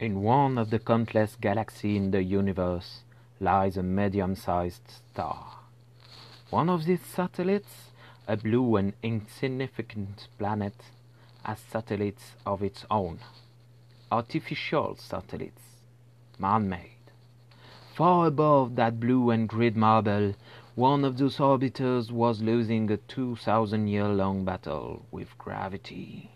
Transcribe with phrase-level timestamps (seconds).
[0.00, 3.00] In one of the countless galaxies in the universe
[3.40, 5.58] lies a medium-sized star.
[6.50, 7.90] One of these satellites,
[8.28, 10.74] a blue and insignificant planet,
[11.42, 13.18] has satellites of its own.
[14.12, 15.62] Artificial satellites.
[16.38, 17.10] Man-made.
[17.96, 20.36] Far above that blue and grid marble,
[20.76, 26.30] one of those orbiters was losing a two thousand year long battle with gravity.